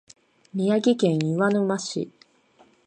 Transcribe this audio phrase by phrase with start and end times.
[0.55, 2.09] 宮城県岩沼市